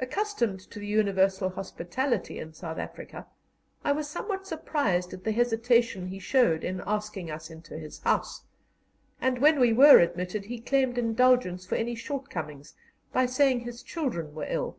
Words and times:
Accustomed 0.00 0.58
to 0.72 0.80
the 0.80 0.86
universal 0.88 1.50
hospitality 1.50 2.40
in 2.40 2.52
South 2.54 2.76
Africa, 2.78 3.28
I 3.84 3.92
was 3.92 4.10
somewhat 4.10 4.48
surprised 4.48 5.12
at 5.12 5.22
the 5.22 5.30
hesitation 5.30 6.08
he 6.08 6.18
showed 6.18 6.64
in 6.64 6.82
asking 6.84 7.30
us 7.30 7.50
into 7.50 7.78
his 7.78 8.00
house, 8.00 8.42
and 9.20 9.38
when 9.38 9.60
we 9.60 9.72
were 9.72 10.00
admitted 10.00 10.46
he 10.46 10.58
claimed 10.60 10.98
indulgence 10.98 11.64
for 11.66 11.76
any 11.76 11.94
shortcomings 11.94 12.74
by 13.12 13.26
saying 13.26 13.60
his 13.60 13.84
children 13.84 14.34
were 14.34 14.46
ill. 14.48 14.76